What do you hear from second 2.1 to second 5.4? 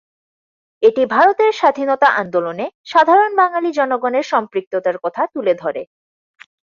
আন্দোলনে সাধারণ বাঙালি জনগণের সম্পৃক্ততার কথা